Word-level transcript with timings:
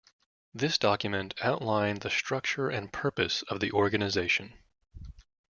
This 0.51 0.79
document 0.79 1.35
outlined 1.43 2.01
the 2.01 2.09
structure 2.09 2.69
and 2.69 2.91
purpose 2.91 3.43
of 3.49 3.59
the 3.59 3.71
organization. 3.71 4.57